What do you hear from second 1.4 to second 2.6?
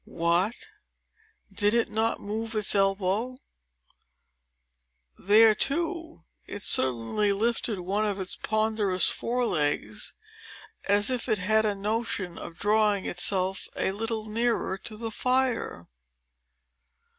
Did it not move